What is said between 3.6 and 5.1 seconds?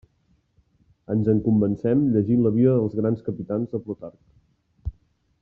de Plutarc.